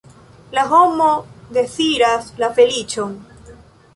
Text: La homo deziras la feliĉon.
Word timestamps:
La 0.59 0.63
homo 0.69 1.09
deziras 1.57 2.33
la 2.43 2.51
feliĉon. 2.61 3.17